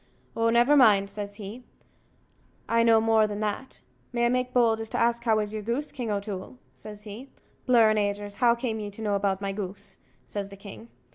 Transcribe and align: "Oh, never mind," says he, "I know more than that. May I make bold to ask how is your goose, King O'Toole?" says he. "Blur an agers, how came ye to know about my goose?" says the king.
"Oh, 0.35 0.49
never 0.49 0.75
mind," 0.75 1.11
says 1.11 1.35
he, 1.35 1.63
"I 2.67 2.81
know 2.81 2.99
more 2.99 3.27
than 3.27 3.39
that. 3.41 3.81
May 4.11 4.25
I 4.25 4.29
make 4.29 4.51
bold 4.51 4.83
to 4.83 4.97
ask 4.97 5.23
how 5.25 5.37
is 5.37 5.53
your 5.53 5.61
goose, 5.61 5.91
King 5.91 6.09
O'Toole?" 6.09 6.57
says 6.73 7.03
he. 7.03 7.29
"Blur 7.67 7.91
an 7.91 7.99
agers, 7.99 8.37
how 8.37 8.55
came 8.55 8.79
ye 8.79 8.89
to 8.89 9.01
know 9.03 9.13
about 9.13 9.41
my 9.41 9.51
goose?" 9.51 9.97
says 10.25 10.49
the 10.49 10.57
king. 10.57 10.87